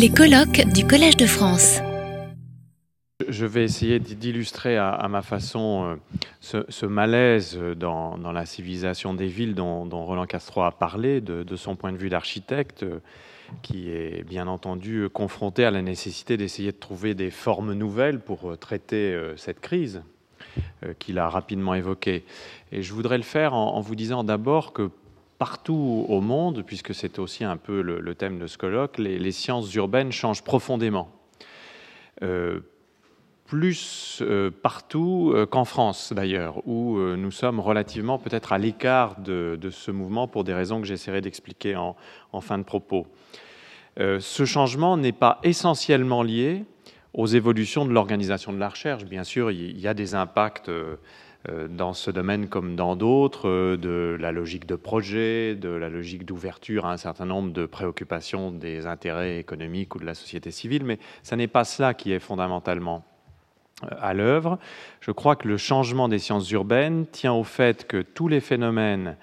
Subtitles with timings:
[0.00, 1.80] Les colloques du Collège de France.
[3.28, 5.98] Je vais essayer d'illustrer à, ma façon
[6.54, 11.74] euh, ce, malaise dans, la civilisation des villes dont, Roland Castro a parlé, de, son
[11.74, 13.00] point de vue d'architecte, euh,
[13.62, 18.52] qui est bien entendu confronté à la nécessité d'essayer de trouver des formes nouvelles pour
[18.52, 20.02] euh, traiter cette crise
[21.00, 22.24] qu'il a rapidement évoquée.
[22.70, 24.90] Et je voudrais le faire en vous disant d'abord que
[25.38, 29.72] partout au monde, puisque c'est aussi un peu le, thème de ce colloque, les, sciences
[29.74, 31.10] urbaines changent profondément.
[32.22, 32.60] Euh,
[33.46, 39.58] plus euh, partout euh, qu'en France d'ailleurs, où nous sommes relativement peut-être à l'écart de,
[39.70, 41.96] ce mouvement pour des raisons que j'essaierai d'expliquer en,
[42.40, 43.06] fin de propos.
[43.96, 46.64] ce changement n'est pas essentiellement lié
[47.14, 49.04] aux évolutions de l'organisation de la recherche.
[49.04, 50.70] Bien sûr, il y a des impacts
[51.46, 56.24] dans ce domaine comme dans d'autres, euh, de la logique de projet, de la logique
[56.24, 60.84] d'ouverture à un certain nombre de préoccupations des intérêts économiques ou de la société civile,
[60.84, 63.04] mais ce n'est pas cela qui est fondamentalement
[63.84, 64.58] euh, à l'œuvre.
[65.00, 69.16] Je crois que le changement des sciences urbaines tient au fait que tous les phénomènes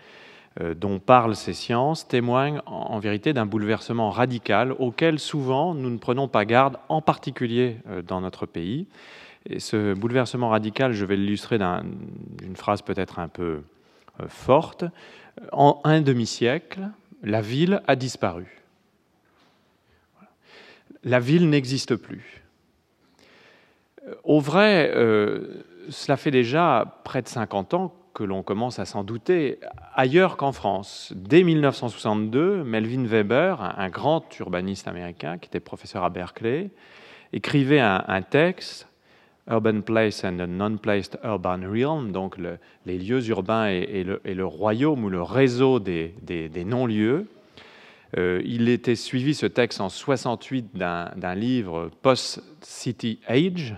[0.77, 6.29] dont parlent ces sciences témoignent en vérité d'un bouleversement radical auquel souvent nous ne prenons
[6.29, 8.87] pas garde, en particulier dans notre pays.
[9.47, 13.61] Et ce bouleversement radical, je vais l'illustrer d'une phrase peut-être un peu
[14.19, 14.85] euh, forte.
[15.51, 16.89] En un demi-siècle,
[17.21, 18.61] la ville a disparu.
[21.03, 22.43] La ville n'existe plus.
[24.07, 28.85] Euh, au vrai, euh, cela fait déjà près de 50 ans que l'on commence à
[28.85, 29.59] s'en douter,
[29.93, 31.11] ailleurs qu'en France.
[31.15, 36.69] Dès 1962, Melvin Weber, un, grand urbaniste américain qui était professeur à Berkeley,
[37.33, 38.87] écrivait un texte
[39.49, 42.37] urban place and a non-placed urban realm, donc
[42.85, 46.13] les lieux urbains et, le, royaume ou le réseau des,
[46.65, 47.27] non-lieux.
[48.17, 53.75] Euh, il était suivi, ce texte, en 68 d'un livre Post-City Age,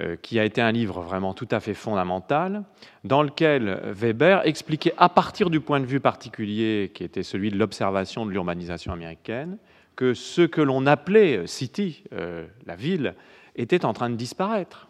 [0.00, 2.62] euh, qui a été un livre vraiment tout à fait fondamental,
[3.04, 7.58] dans lequel Weber expliquait, à partir du point de vue particulier qui était celui de
[7.58, 9.58] l'observation de l'urbanisation américaine,
[9.96, 13.16] que ce que l'on appelait city, euh, la ville,
[13.58, 14.88] était en train de disparaître.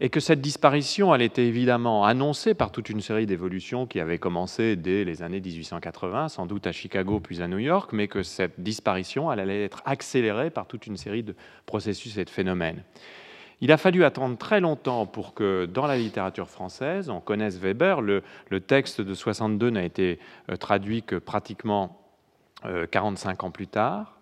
[0.00, 4.18] Et que cette disparition, elle était évidemment annoncée par toute une série d'évolutions qui avaient
[4.18, 8.22] commencé dès les années 1880, sans doute à Chicago puis à New York, mais que
[8.22, 11.34] cette disparition, elle allait être accélérée par toute une série de
[11.66, 12.82] processus et de phénomènes.
[13.60, 18.00] Il a fallu attendre très longtemps pour que dans la littérature française, on connaisse Weber.
[18.00, 18.22] Le,
[18.66, 20.18] texte de 62 n'a été
[20.50, 22.00] euh, traduit que pratiquement
[22.90, 24.18] 45 euh, ans plus tard.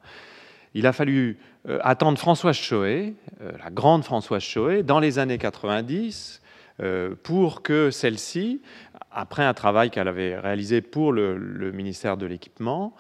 [0.79, 5.37] Il a fallu euh, attendre Françoise Choé, euh, la grande Françoise Choé, dans les années
[5.37, 6.41] 90,
[6.81, 8.63] euh, pour que celle-ci,
[9.11, 12.95] après un travail qu'elle avait réalisé pour le, ministère de l'Équipement,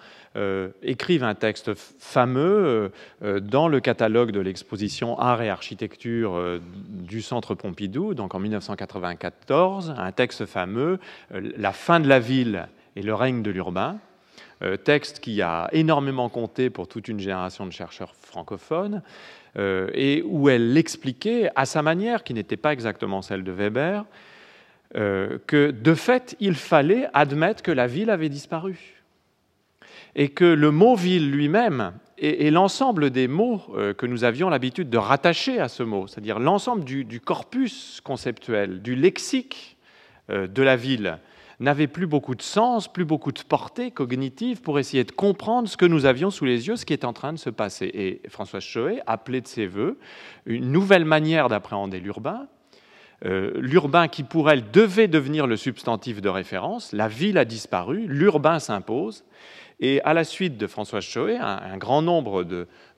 [0.82, 8.14] écrive un texte fameux dans le catalogue de l'exposition Art et Architecture du Centre Pompidou,
[8.14, 11.00] donc en 1994, un texte fameux,
[11.30, 13.98] La fin de la ville et le règne de l'urbain,
[14.84, 19.02] texte qui a énormément compté pour toute une génération de chercheurs francophones,
[19.56, 24.04] euh, et où elle expliquait, à sa manière, qui n'était pas exactement celle de Weber,
[24.94, 29.02] euh, que de fait, il fallait admettre que la ville avait disparu.
[30.14, 33.62] Et que le mot ville lui-même et, l'ensemble des mots
[33.96, 38.96] que nous avions l'habitude de rattacher à ce mot, c'est-à-dire l'ensemble du, corpus conceptuel, du
[38.96, 39.76] lexique
[40.28, 41.18] de la ville,
[41.60, 45.76] n'avait plus beaucoup de sens, plus beaucoup de portée cognitive pour essayer de comprendre ce
[45.76, 47.90] que nous avions sous les yeux, ce qui est en train de se passer.
[47.92, 49.98] Et François Choé appelait de ses voeux
[50.46, 52.48] une nouvelle manière d'appréhender l'urbain,
[53.24, 58.06] euh, l'urbain qui pour elle devait devenir le substantif de référence, la ville a disparu,
[58.06, 59.24] l'urbain s'impose,
[59.80, 62.44] et à la suite de François Choé, un, grand nombre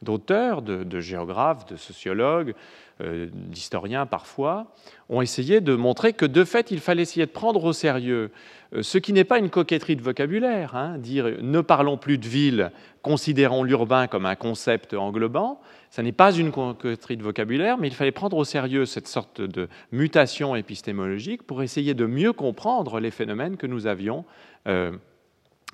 [0.00, 2.54] d'auteurs, de, géographes, de sociologues,
[3.02, 4.74] euh, d'historiens parfois,
[5.10, 8.30] ont essayé de montrer que de fait, il fallait essayer de prendre au sérieux.
[8.74, 12.26] Euh, ce qui n'est pas une coquetterie de vocabulaire, hein, dire ne parlons plus de
[12.26, 12.72] ville,
[13.02, 15.60] considérons l'urbain comme un concept englobant,
[15.90, 19.40] ça n'est pas une coquetterie de vocabulaire, mais il fallait prendre au sérieux cette sorte
[19.40, 24.24] de mutation épistémologique pour essayer de mieux comprendre les phénomènes que nous avions
[24.68, 24.92] euh,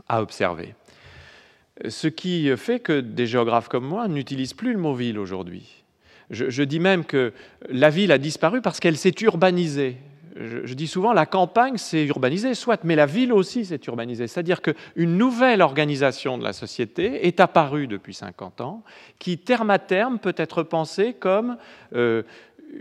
[0.08, 0.74] à observer.
[1.86, 5.84] Ce qui fait que des géographes comme moi n'utilisent plus le mot ville aujourd'hui.
[6.30, 7.32] Je, dis même que
[7.68, 9.96] la ville a disparu parce qu'elle s'est urbanisée.
[10.38, 14.26] Je, dis souvent la campagne s'est urbanisée, soit, mais la ville aussi s'est urbanisée.
[14.26, 18.82] C'est-à-dire qu'une nouvelle organisation de la société est apparue depuis 50 ans,
[19.18, 21.56] qui terme à terme peut être pensée comme
[21.94, 22.22] euh,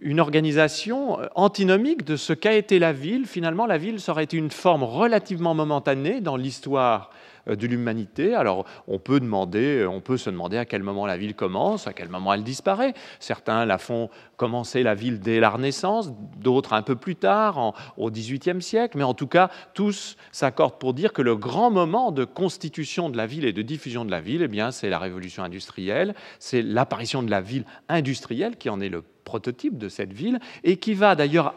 [0.02, 3.26] une organisation antinomique de ce qu'a été la ville.
[3.26, 7.10] Finalement, la ville, ça aurait été une forme relativement momentanée dans l'histoire
[7.48, 8.34] euh, de l'humanité.
[8.34, 11.94] Alors, on peut demander, on peut se demander à quel moment la ville commence, à
[11.94, 12.94] quel moment elle disparaît.
[13.20, 18.12] Certains la font commencer la ville dès la Renaissance, d'autres un peu plus tard, au
[18.12, 18.98] XVIIIe siècle.
[18.98, 23.18] Mais en tout cas, tous s'accordent pour dire que le grand moment de constitution de
[23.18, 27.24] la ville et de diffusion de la ville, eh c'est la révolution industrielle, c'est l'apparition
[27.24, 31.16] de la ville industrielle qui en est le prototype de cette ville et qui va
[31.16, 31.54] d'ailleurs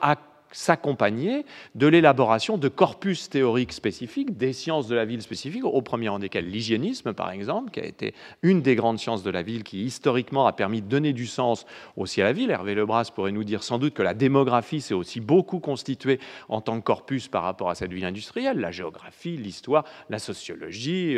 [0.52, 1.44] s'accompagner
[1.74, 6.18] de l'élaboration de corpus théoriques spécifiques, des sciences de la ville spécifiques, au premier rang
[6.18, 9.84] desquelles l'hygiénisme, par exemple, qui a été une des grandes sciences de la ville, qui
[9.84, 11.66] historiquement a permis de donner du sens
[11.96, 12.50] aussi à la ville.
[12.50, 16.18] Hervé Lebras pourrait nous dire sans doute que la démographie s'est aussi beaucoup constituée
[16.48, 21.16] en tant que corpus par rapport à cette ville industrielle, la géographie, l'histoire, la sociologie,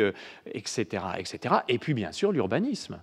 [0.53, 1.55] etc., euh, etc.
[1.67, 3.01] Et puis, bien sûr, l'urbanisme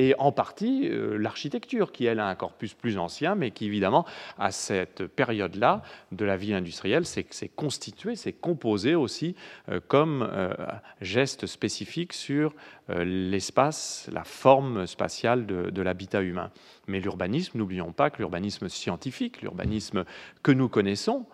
[0.00, 4.06] et en partie euh, l'architecture, qui elle a un corpus plus ancien, mais qui évidemment,
[4.38, 9.34] à cette période-là de la vie industrielle, s'est constitué, s'est composé aussi
[9.68, 10.54] euh, comme euh,
[11.02, 12.54] geste spécifique sur
[12.88, 16.50] l'espace, la forme spatiale de, l'habitat humain.
[16.88, 20.04] Mais l'urbanisme, n'oublions pas que l'urbanisme scientifique, l'urbanisme
[20.42, 21.26] que nous connaissons,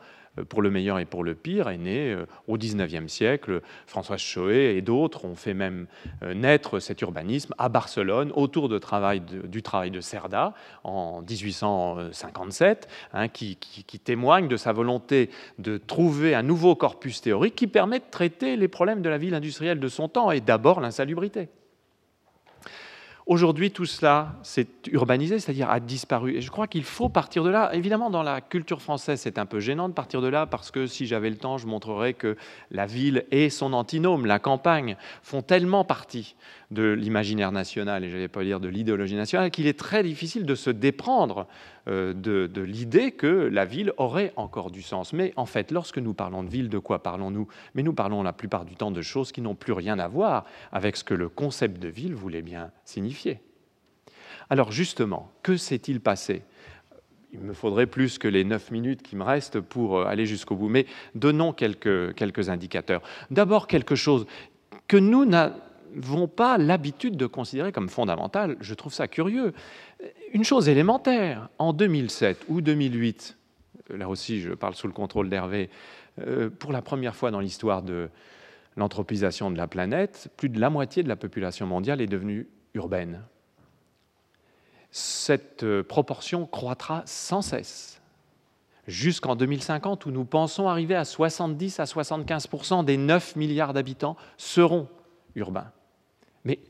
[0.45, 3.63] pour le meilleur et pour le pire, est né euh, au XIXe siècle.
[3.87, 5.87] François Choé et d'autres ont fait même
[6.23, 10.55] euh, naître cet urbanisme à Barcelone autour travail du travail de Cerda
[10.85, 17.57] en 1857, hein, qui, qui, témoigne de sa volonté de trouver un nouveau corpus théorique
[17.57, 20.81] qui permet de traiter les problèmes de la ville industrielle de son temps et d'abord
[20.81, 21.49] l'insalubrité.
[23.27, 26.37] Aujourd'hui, tout cela s'est urbanisé, c'est-à-dire a disparu.
[26.37, 27.75] Et je crois qu'il faut partir de là.
[27.75, 30.87] Évidemment, dans la culture française, c'est un peu gênant de partir de là parce que
[30.87, 32.37] si j'avais le temps, je montrerais que
[32.71, 36.37] la ville et son antinôme, la campagne, font tellement partie
[36.71, 40.47] de l'imaginaire national, et je vais pas dire de l'idéologie nationale, qu'il est très difficile
[40.47, 41.47] de se déprendre
[41.89, 45.13] euh, de l'idée que la ville aurait encore du sens.
[45.13, 47.47] Mais en fait, lorsque nous parlons de ville, de quoi parlons-nous?
[47.75, 50.45] Mais nous parlons la plupart du temps de choses qui n'ont plus rien à voir
[50.73, 53.16] avec ce que le concept de ville voulait bien signifier.
[54.51, 56.43] Alors justement, que s'est-il passé?
[57.33, 60.57] Il me faudrait plus que les neuf minutes qui me restent pour euh, aller jusqu'au
[60.57, 63.03] bout, mais donnons quelques, quelques indicateurs.
[63.31, 64.27] D'abord, quelque chose
[64.89, 69.53] que nous n'avons pas l'habitude de considérer comme fondamental, je trouve ça curieux.
[70.33, 73.37] Une chose élémentaire, en 2007 ou 2008,
[73.91, 75.69] là aussi je parle sous le contrôle d'Hervé,
[76.21, 78.09] euh, pour la première fois dans l'histoire de
[78.77, 83.23] l'anthropisation de la planète, plus de la moitié de la population mondiale est devenue urbaine.
[84.91, 88.01] Cette euh, proportion croîtra sans cesse.
[88.87, 94.89] Jusqu'en 2050 où nous pensons arriver à 70 à 75% des 9 milliards d'habitants seront
[95.35, 95.73] urbains.
[96.45, 96.61] Mais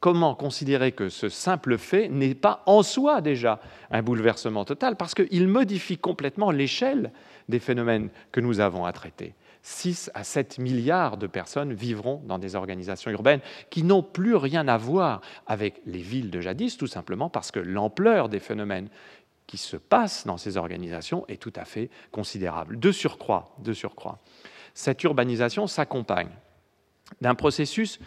[0.00, 3.60] comment considérer que ce simple fait n'est pas en soi déjà
[3.92, 4.96] un bouleversement total?
[4.96, 7.12] Parce qu'il modifie complètement l'échelle
[7.48, 12.38] des phénomènes que nous avons à traiter 6 à 7 milliards de personnes vivront dans
[12.38, 13.40] des organisations urbaines
[13.70, 17.60] qui n'ont plus rien à voir avec les villes de jadis, tout simplement parce que
[17.60, 18.88] l'ampleur des phénomènes
[19.46, 22.78] qui se passent dans ces organisations est tout à fait considérable.
[22.78, 24.18] De surcroît, de surcroît
[24.74, 26.30] cette urbanisation s'accompagne
[27.20, 27.98] d'un processus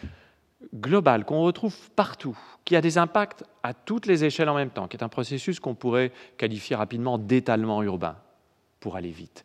[0.74, 4.88] global qu'on retrouve partout, qui a des impacts à toutes les échelles en même temps,
[4.88, 8.16] qui est un processus qu'on pourrait qualifier rapidement d'étalement urbain,
[8.80, 9.44] pour aller vite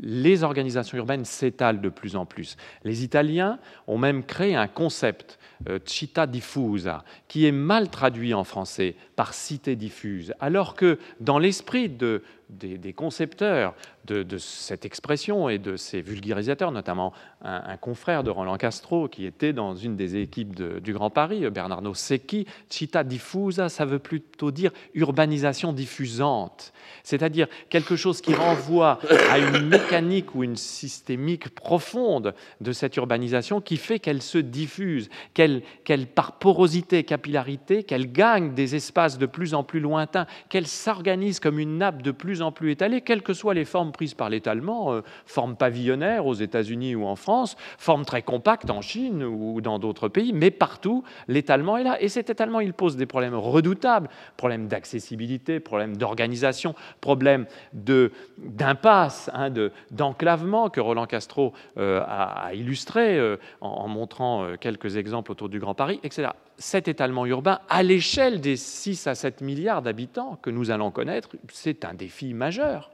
[0.00, 2.56] les organisations urbaines s'étalent de plus en plus.
[2.84, 5.78] Les Italiens ont même créé un concept, euh,
[6.26, 12.22] diffusa, qui est mal traduit en français par cité diffuse, alors que dans l'esprit de,
[12.50, 13.74] des, concepteurs
[14.06, 17.12] de, cette expression et de ses vulgarisateurs, notamment
[17.42, 21.92] un, confrère de Roland Castro qui était dans une des équipes du Grand Paris, Bernardo
[21.94, 28.98] Secchi, città diffusa, ça veut plutôt dire urbanisation diffusante, c'est-à-dire quelque chose qui renvoie
[29.30, 35.10] à une mécanique ou une systémique profonde de cette urbanisation qui fait qu'elle se diffuse,
[35.34, 40.66] qu'elle, qu'elle par porosité, capillarité, qu'elle gagne des espaces de plus en plus lointains, qu'elle
[40.66, 44.14] s'organise comme une nappe de plus en plus étalée, quelles que soient les formes prises
[44.14, 49.24] par l'étalement, euh, forme pavillonnaire aux États-Unis ou en France, forme très compacte en Chine
[49.24, 52.00] ou dans d'autres pays, mais partout, l'étalement est là.
[52.00, 59.50] Et cet étalement, il pose des problèmes redoutables, problèmes d'accessibilité, problèmes d'organisation, problèmes d'impasse, hein,
[59.90, 65.74] d'enclavement que Roland Castro euh, a, illustré euh, en, montrant quelques exemples autour du Grand
[65.74, 66.28] Paris, etc
[66.58, 71.30] cet étalement urbain, à l'échelle des 6 à 7 milliards d'habitants que nous allons connaître,
[71.52, 72.90] c'est un défi majeur.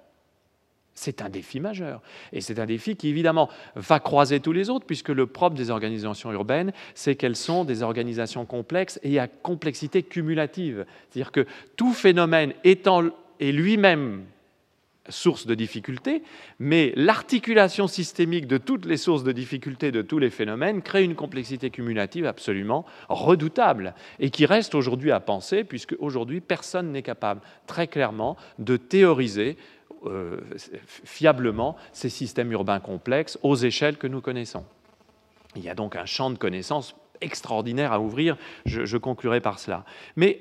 [0.95, 2.03] C'est un défi majeur.
[2.33, 5.71] Et c'est un défi qui, évidemment, va croiser tous les autres, puisque le propre des
[5.71, 10.87] organisations urbaines, c'est qu'elles sont des organisations complexes et à complexité cumulative.
[11.11, 13.03] C'est-à-dire que tout phénomène étant
[13.41, 14.25] est lui-même
[15.09, 16.23] source de difficultés,
[16.59, 21.15] mais l'articulation systémique de toutes les sources de difficultés, de tous les phénomènes, crée une
[21.15, 27.41] complexité cumulative absolument redoutable et qui reste aujourd'hui à penser, puisque aujourd'hui personne n'est capable
[27.67, 29.57] très clairement de théoriser
[30.07, 30.41] euh,
[31.05, 34.65] fiablement ces systèmes urbains complexes aux échelles que nous connaissons.
[35.57, 39.59] Il y a donc un champ de connaissances extraordinaire à ouvrir, je, je conclurai par
[39.59, 39.85] cela.
[40.17, 40.41] Mais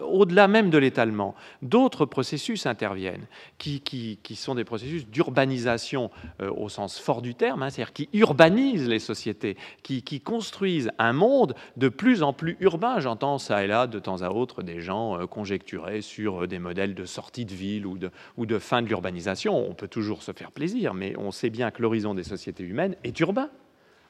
[0.00, 3.26] au-delà même de l'étalement, d'autres processus interviennent,
[3.58, 8.88] qui, sont des processus d'urbanisation euh, au sens fort du terme, hein, c'est-à-dire qui urbanisent
[8.88, 13.00] les sociétés, qui, construisent un monde de plus en plus urbain.
[13.00, 16.58] J'entends ça et là, de temps à autre, des gens euh, conjecturer sur euh, des
[16.58, 19.56] modèles de sortie de ville ou de, ou de fin de l'urbanisation.
[19.56, 22.96] On peut toujours se faire plaisir, mais on sait bien que l'horizon des sociétés humaines
[23.04, 23.50] est urbain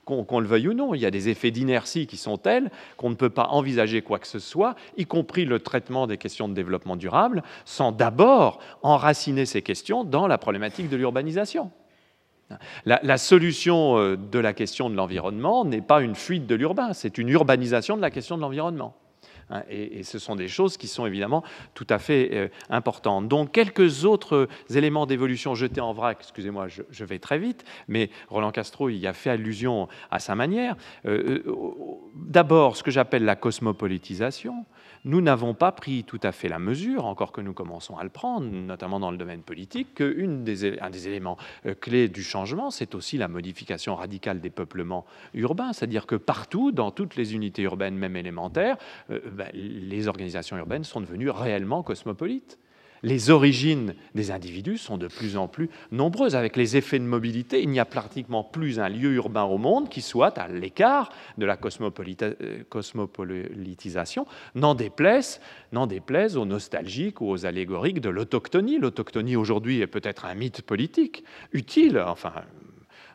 [0.04, 0.94] qu'on le veuille ou non.
[0.94, 4.18] Il y a des effets d'inertie qui sont tels qu'on ne peut pas envisager quoi
[4.18, 9.46] que ce soit, y compris le traitement des questions de développement durable, sans d'abord enraciner
[9.46, 11.70] ces questions dans la problématique de l'urbanisation.
[12.84, 17.16] La, solution euh, de la question de l'environnement n'est pas une fuite de l'urbain, c'est
[17.16, 18.94] une urbanisation de la question de l'environnement.
[19.52, 21.44] Hein, et, ce sont des choses qui sont évidemment
[21.74, 23.28] tout à fait euh, importantes.
[23.28, 28.50] Donc quelques autres éléments d'évolution jetés en vrac, excusez-moi, je, vais très vite, mais Roland
[28.50, 30.76] Castro y a fait allusion à sa manière.
[31.06, 31.54] Euh, euh,
[32.14, 34.64] d'abord, ce que j'appelle la cosmopolitisation,
[35.04, 38.08] nous n'avons pas pris tout à fait la mesure, encore que nous commençons à le
[38.08, 42.94] prendre, notamment dans le domaine politique, qu'un des, des éléments euh, clés du changement, c'est
[42.94, 45.04] aussi la modification radicale des peuplements
[45.34, 48.76] urbains, c'est-à-dire que partout, dans toutes les unités urbaines, même élémentaires,
[49.10, 52.58] euh, ben, les organisations urbaines sont devenues réellement cosmopolites
[53.02, 56.36] les origines des individus sont de plus en plus nombreuses.
[56.36, 59.88] Avec les effets de mobilité, il n'y a pratiquement plus un lieu urbain au monde
[59.88, 65.40] qui soit à l'écart de la euh, cosmopolitisation, n'en déplaise,
[65.88, 68.78] déplaise aux nostalgiques ou aux allégoriques de l'autochtonie.
[68.78, 72.32] L'autochtonie aujourd'hui est peut-être un mythe politique utile, enfin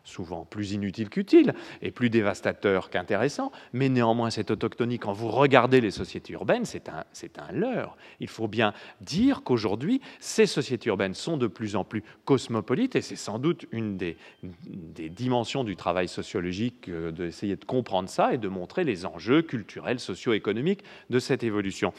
[0.08, 5.82] souvent plus inutile qu'utile et plus dévastateur qu'intéressant, mais néanmoins cette autochtonie, quand vous regardez
[5.82, 7.04] les sociétés urbaines, c'est un,
[7.38, 7.98] un leurre.
[8.20, 13.02] Il faut bien dire qu'aujourd'hui, ces sociétés urbaines sont de plus en plus cosmopolites et
[13.02, 18.34] c'est sans doute une des, des, dimensions du travail sociologique euh, d'essayer de comprendre ça
[18.34, 21.94] et de montrer les enjeux culturels, socio-économiques de cette évolution.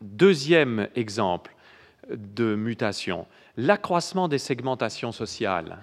[0.00, 1.54] Deuxième exemple
[2.10, 5.78] de mutation, l'accroissement des segmentations sociales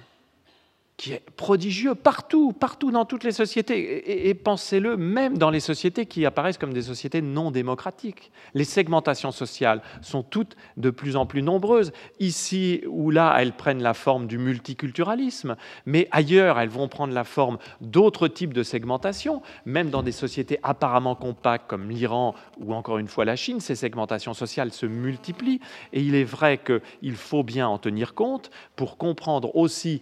[0.97, 4.29] qui est prodigieux partout, partout dans toutes les sociétés.
[4.29, 8.31] Et, pensez-le, même dans les sociétés qui apparaissent comme des sociétés non démocratiques.
[8.53, 11.91] Les segmentations sociales sont toutes de plus en plus nombreuses.
[12.19, 17.25] Ici ou là, elles prennent la forme du multiculturalisme, mais ailleurs, elles vont prendre la
[17.25, 19.41] forme d'autres types de segmentation.
[19.65, 23.75] Même dans des sociétés apparemment compactes comme l'Iran ou encore une fois la Chine, ces
[23.75, 25.59] segmentations sociales se multiplient.
[25.91, 30.01] Et il est vrai qu'il faut bien en tenir compte pour comprendre aussi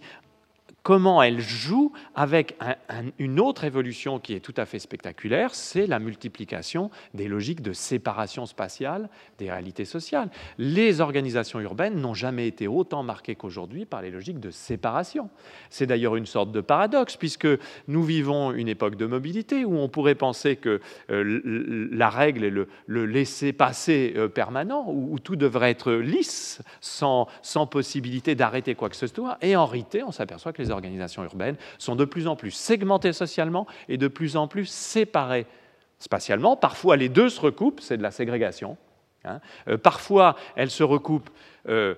[0.84, 2.56] comment elle joue avec
[3.18, 7.72] une autre évolution qui est tout à fait spectaculaire, c'est la multiplication des logiques de
[7.72, 10.28] séparation spatiale des réalités sociales.
[10.58, 15.30] Les organisations urbaines n'ont jamais été autant marquées qu'aujourd'hui par les logiques de séparation.
[15.70, 17.48] C'est d'ailleurs une sorte de paradoxe, puisque
[17.88, 22.50] nous vivons une époque de mobilité où on pourrait penser que euh, la règle est
[22.50, 28.96] le, laisser-passer euh, permanent, où, tout devrait être lisse, sans, sans possibilité d'arrêter quoi que
[28.96, 32.36] ce soit, et en réalité, on s'aperçoit que les organisations urbaines sont de plus en
[32.36, 35.46] plus segmentées socialement et de plus en plus séparées
[35.98, 36.56] spatialement.
[36.56, 38.76] Parfois, les deux se recoupent, c'est de la ségrégation.
[39.24, 39.40] Hein.
[39.68, 41.30] Euh, parfois, elles se recoupent
[41.68, 41.94] euh,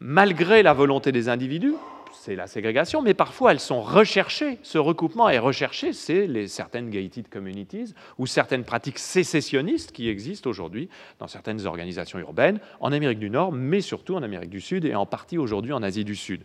[0.00, 1.74] malgré la volonté des individus,
[2.12, 4.58] c'est la ségrégation, mais parfois elles sont recherchées.
[4.62, 10.48] Ce recoupement est recherché, c'est les certaines gated communities ou certaines pratiques sécessionnistes qui existent
[10.48, 14.84] aujourd'hui dans certaines organisations urbaines en Amérique du Nord, mais surtout en Amérique du Sud
[14.84, 16.42] et en partie aujourd'hui en Asie du Sud.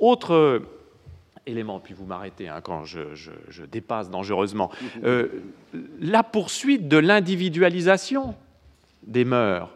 [0.00, 0.62] Autre
[1.46, 4.70] élément, puis vous m'arrêtez hein, quand je, dépasse dangereusement,
[5.04, 5.28] euh,
[6.00, 8.34] la poursuite de l'individualisation
[9.04, 9.70] des mœurs.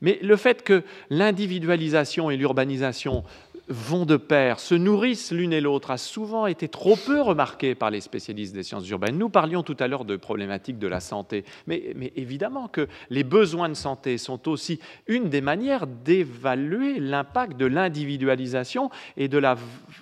[0.00, 3.22] Mais le fait que l'individualisation et l'urbanisation
[3.70, 7.90] vont de pair, se nourrissent l'une et l'autre, a souvent été trop peu remarqué par
[7.90, 9.16] les spécialistes des sciences urbaines.
[9.16, 13.24] Nous parlions tout à l'heure de problématiques de la santé, mais, mais, évidemment que les
[13.24, 19.56] besoins de santé sont aussi une des manières d'évaluer l'impact de l'individualisation et de la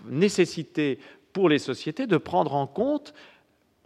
[0.08, 0.98] nécessité
[1.32, 3.12] pour les sociétés de prendre en compte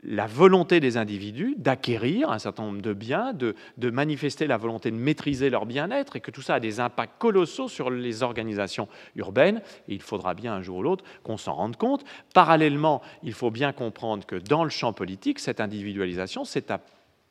[0.03, 3.55] la volonté des individus d'acquérir un certain nombre de biens, de,
[3.91, 7.69] manifester la volonté de maîtriser leur bien-être, et que tout ça a des impacts colossaux
[7.69, 9.63] sur les organisations urbaines.
[9.89, 12.05] Il faudra bien un jour ou l'autre qu'on s'en rende compte.
[12.35, 16.73] Parallèlement, il faut bien comprendre que dans le champ politique, cette individualisation, c'est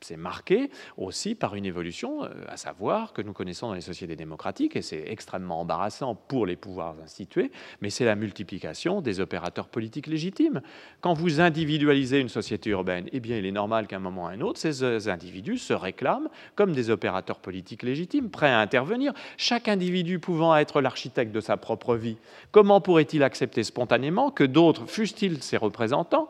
[0.01, 4.15] c'est marqué aussi par une évolution, euh, à savoir que nous connaissons dans les sociétés
[4.15, 9.67] démocratiques, et c'est extrêmement embarrassant pour les pouvoirs institués, mais c'est la multiplication des opérateurs
[9.67, 10.61] politiques légitimes.
[11.01, 14.27] Quand vous individualisez une société urbaine, eh bien, il est normal qu'à un moment ou
[14.27, 19.13] à un autre, ces individus se réclament comme des opérateurs politiques légitimes, prêts à intervenir,
[19.37, 22.17] chaque individu pouvant être l'architecte de sa propre vie.
[22.51, 26.29] Comment pourrait-il accepter spontanément que d'autres, fussent-ils ses représentants,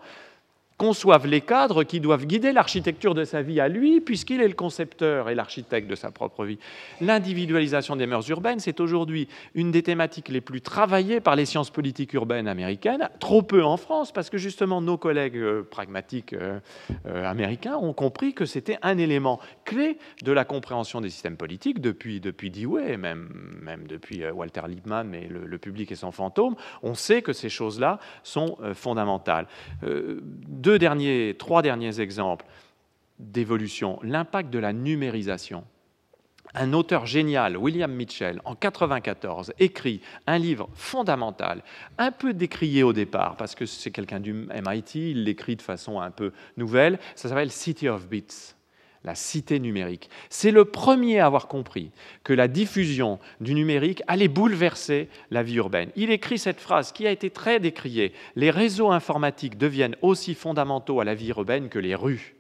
[0.82, 4.56] conçoivent les cadres qui doivent guider l'architecture de sa vie à lui, puisqu'il est le
[4.56, 6.58] concepteur et l'architecte de sa propre vie.
[7.02, 11.70] L'individualisation des mœurs urbaines, c'est aujourd'hui une des thématiques les plus travaillées par les sciences
[11.70, 16.60] politiques urbaines américaines, trop peu en France, parce que justement nos collègues euh, pragmatiques euh,
[17.06, 21.80] euh, américains ont compris que c'était un élément clé de la compréhension des systèmes politiques
[21.80, 23.30] depuis, depuis Dewey, même,
[23.62, 26.56] même depuis Walter Lippmann, mais le, public est sans fantôme.
[26.82, 29.46] On sait que ces choses-là sont fondamentales.
[29.84, 32.46] De deux derniers, trois derniers exemples
[33.20, 34.00] d'évolution.
[34.04, 35.66] L'impact de la numérisation.
[36.54, 41.62] Un auteur génial, William Mitchell, en 1994, écrit un livre fondamental,
[41.98, 46.00] un peu décrié au départ, parce que c'est quelqu'un du MIT, il l'écrit de façon
[46.00, 48.56] un peu nouvelle, ça s'appelle City of Bits
[49.04, 50.10] la cité numérique.
[50.30, 51.92] C'est le premier à avoir compris
[52.24, 55.90] que la diffusion du numérique allait bouleverser la vie urbaine.
[55.96, 58.14] Il écrit cette phrase qui a été très décriée.
[58.36, 62.36] Les réseaux informatiques deviennent aussi fondamentaux à la vie urbaine que les rues.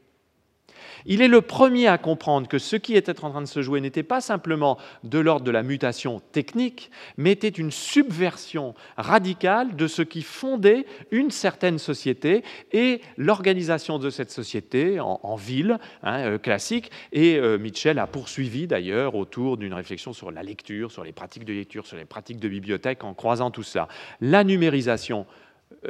[1.05, 3.81] Il est le premier à comprendre que ce qui était en train de se jouer
[3.81, 9.87] n'était pas simplement de l'ordre de la mutation technique, mais était une subversion radicale de
[9.87, 16.37] ce qui fondait une certaine société et l'organisation de cette société en, ville hein, euh,
[16.37, 16.91] classique.
[17.11, 21.45] Et euh, Mitchell a poursuivi d'ailleurs autour d'une réflexion sur la lecture, sur les pratiques
[21.45, 23.87] de lecture, sur les pratiques de bibliothèque, en croisant tout ça.
[24.19, 25.25] La numérisation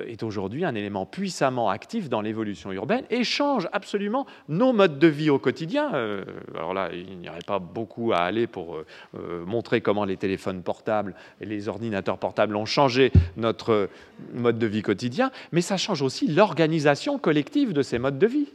[0.08, 5.08] est aujourd'hui un élément puissamment actif dans l'évolution urbaine et change absolument nos modes de
[5.08, 5.94] vie au quotidien.
[5.94, 6.24] Euh,
[6.56, 10.64] alors là, il n'y aurait pas beaucoup à aller pour euh, montrer comment les téléphones
[10.64, 13.90] portables et les ordinateurs portables ont changé notre
[14.34, 18.48] mode de vie quotidien, mais ça change aussi l'organisation collective de ces modes de vie.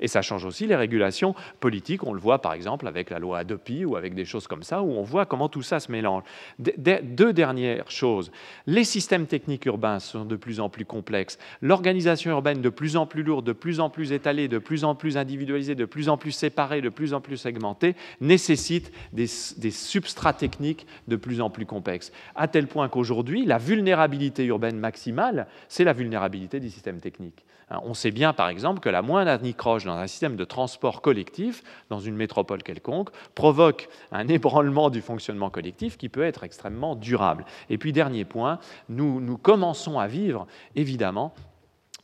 [0.00, 2.04] Et ça change aussi les régulations politiques.
[2.04, 4.82] On le voit par exemple avec la loi Adopi ou avec des choses comme ça,
[4.82, 6.22] où on voit comment tout ça se mélange.
[6.58, 8.30] deux dernières choses.
[8.66, 11.38] Les systèmes techniques urbains sont de plus en plus complexes.
[11.62, 14.94] L'organisation urbaine de plus en plus lourde, de plus en plus étalée, de plus en
[14.94, 19.70] plus individualisée, de plus en plus séparée, de plus en plus segmentée, nécessite des, des
[19.70, 22.12] substrats techniques de plus en plus complexes.
[22.34, 27.45] À tel point qu'aujourd'hui, la vulnérabilité urbaine maximale, c'est la vulnérabilité des systèmes techniques.
[27.68, 31.02] Hein, on sait bien, par exemple, que la moindre anicroche dans un système de transport
[31.02, 36.94] collectif, dans une métropole quelconque, provoque un ébranlement du fonctionnement collectif qui peut être extrêmement
[36.94, 37.44] durable.
[37.68, 41.34] Et puis, dernier point, nous commençons à vivre, évidemment,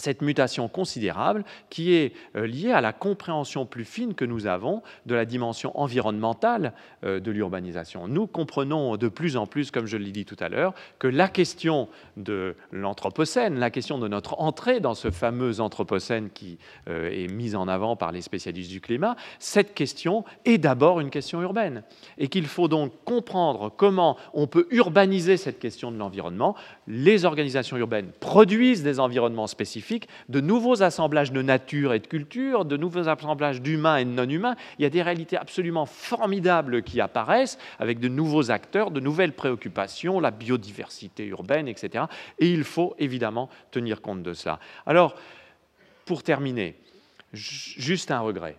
[0.02, 4.82] cette mutation considérable qui est euh, liée à la compréhension plus fine que nous avons
[5.06, 6.72] de la dimension environnementale
[7.04, 8.08] euh, de l'urbanisation.
[8.08, 11.28] Nous comprenons de plus en plus, comme je l'ai dit tout à l'heure, que la
[11.28, 17.32] question de l'Anthropocène, la question de notre entrée dans ce fameux Anthropocène qui euh, est
[17.32, 21.84] mis en avant par les spécialistes du climat, cette question est d'abord une question urbaine.
[22.18, 26.56] Et qu'il faut donc comprendre comment on peut urbaniser cette question de l'environnement.
[26.88, 29.91] Les organisations urbaines produisent des environnements spécifiques
[30.28, 34.56] de nouveaux assemblages de nature et de culture, de nouveaux assemblages d'humains et de non-humains.
[34.78, 39.32] Il y a des réalités absolument formidables qui apparaissent avec de nouveaux acteurs, de nouvelles
[39.32, 42.04] préoccupations, la biodiversité urbaine, etc.
[42.38, 44.58] Et il faut évidemment tenir compte de cela.
[44.86, 45.14] Alors,
[46.04, 46.76] pour terminer,
[47.32, 48.56] juste un regret.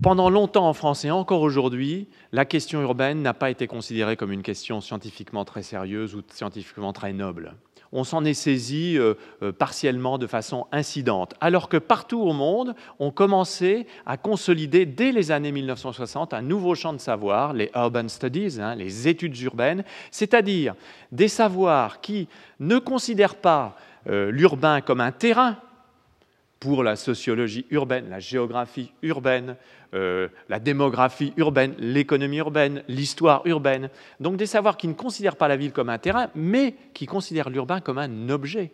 [0.00, 4.30] Pendant longtemps en France et encore aujourd'hui, la question urbaine n'a pas été considérée comme
[4.30, 7.56] une question scientifiquement très sérieuse ou scientifiquement très noble
[7.92, 12.74] on s'en est saisi euh, euh, partiellement de façon incidente, alors que partout au monde,
[12.98, 18.08] on commençait à consolider dès les années 1960 un nouveau champ de savoir, les urban
[18.08, 20.74] studies, hein, les études urbaines, c'est-à-dire
[21.12, 22.28] des savoirs qui
[22.60, 23.76] ne considèrent pas
[24.08, 25.56] euh, l'urbain comme un terrain
[26.60, 29.56] pour la sociologie urbaine, la géographie urbaine,
[29.94, 33.90] euh, la démographie urbaine, l'économie urbaine, l'histoire urbaine.
[34.20, 37.50] Donc des savoirs qui ne considèrent pas la ville comme un terrain, mais qui considèrent
[37.50, 38.72] l'urbain comme un objet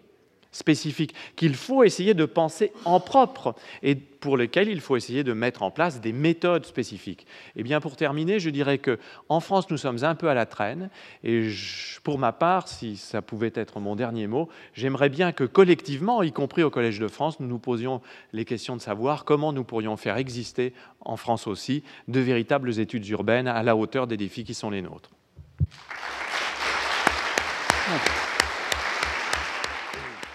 [0.55, 5.35] spécifiques qu'il faut essayer de penser en propre et pour lesquels il faut essayer de
[5.35, 7.27] mettre en place des méthodes spécifiques.
[7.57, 10.35] Et eh bien pour terminer, je dirais que en France nous sommes un peu à
[10.35, 10.89] la traîne
[11.25, 11.51] et
[12.05, 16.33] pour ma part, si ça pouvait être mon dernier mot, j'aimerais bien que collectivement, y
[16.33, 18.01] compris au Collège de France, nous nous posions
[18.33, 23.07] les questions de savoir comment nous pourrions faire exister en France aussi de véritables études
[23.09, 25.11] urbaines à la hauteur des défis qui sont les nôtres.